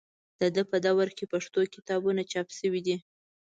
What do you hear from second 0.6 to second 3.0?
په دوره کې پښتو کتابونه چاپ شوي دي.